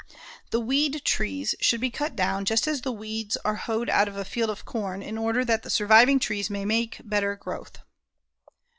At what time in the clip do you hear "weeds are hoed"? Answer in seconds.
2.91-3.87